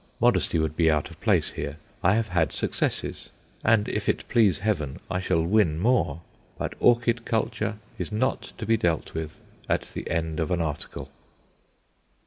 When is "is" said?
7.99-8.11